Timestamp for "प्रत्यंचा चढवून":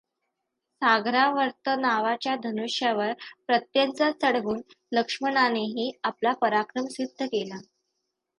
3.47-4.61